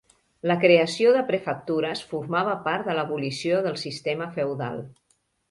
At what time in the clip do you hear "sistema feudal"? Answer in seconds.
3.83-4.83